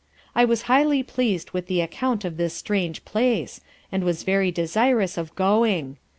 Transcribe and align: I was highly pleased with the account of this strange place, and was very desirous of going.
I 0.33 0.45
was 0.45 0.63
highly 0.63 1.03
pleased 1.03 1.51
with 1.51 1.67
the 1.67 1.79
account 1.79 2.25
of 2.25 2.37
this 2.37 2.55
strange 2.55 3.05
place, 3.05 3.61
and 3.91 4.03
was 4.03 4.23
very 4.23 4.49
desirous 4.49 5.15
of 5.15 5.35
going. 5.35 5.97